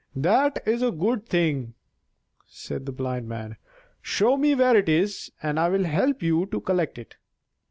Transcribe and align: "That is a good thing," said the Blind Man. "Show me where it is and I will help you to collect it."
"That 0.15 0.63
is 0.65 0.81
a 0.81 0.89
good 0.89 1.27
thing," 1.27 1.75
said 2.47 2.87
the 2.87 2.91
Blind 2.91 3.29
Man. 3.29 3.57
"Show 4.01 4.35
me 4.35 4.55
where 4.55 4.75
it 4.75 4.89
is 4.89 5.31
and 5.43 5.59
I 5.59 5.69
will 5.69 5.83
help 5.83 6.23
you 6.23 6.47
to 6.47 6.59
collect 6.59 6.97
it." 6.97 7.17